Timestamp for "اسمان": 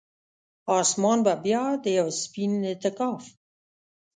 0.79-1.17